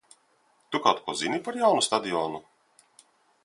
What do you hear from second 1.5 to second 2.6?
jaunu stadionu?